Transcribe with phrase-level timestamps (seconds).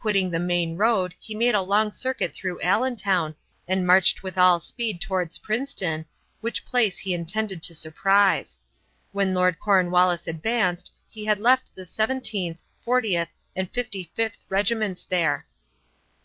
[0.00, 3.34] Quitting the main road he made a long circuit through Allentown
[3.66, 6.06] and marched with all speed toward Princeton,
[6.40, 8.60] which place he intended to surprise.
[9.10, 15.44] When Lord Cornwallis advanced he had left the Seventeenth, Fortieth, and Fifty fifth regiments there.